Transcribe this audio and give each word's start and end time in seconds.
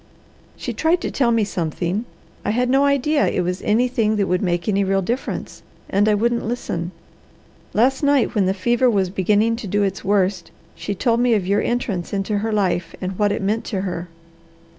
She 0.57 0.73
tried 0.73 0.99
to 1.01 1.11
tell 1.11 1.29
me 1.29 1.43
something; 1.43 2.05
I 2.43 2.49
had 2.49 2.71
no 2.71 2.85
idea 2.85 3.27
it 3.27 3.41
was 3.41 3.61
anything 3.61 4.15
that 4.15 4.25
would 4.27 4.41
make 4.41 4.67
any 4.67 4.83
real 4.83 5.03
difference, 5.03 5.61
and 5.91 6.09
I 6.09 6.15
wouldn't 6.15 6.43
listen. 6.43 6.89
Last 7.75 8.01
night, 8.01 8.33
when 8.33 8.47
the 8.47 8.55
fever 8.55 8.89
was 8.89 9.11
beginning 9.11 9.57
to 9.57 9.67
do 9.67 9.83
its 9.83 10.03
worst, 10.03 10.49
she 10.73 10.95
told 10.95 11.19
me 11.19 11.35
of 11.35 11.45
your 11.45 11.61
entrance 11.61 12.13
into 12.13 12.39
her 12.39 12.51
life 12.51 12.95
and 12.99 13.19
what 13.19 13.31
it 13.31 13.43
meant 13.43 13.63
to 13.65 13.81
her. 13.81 14.07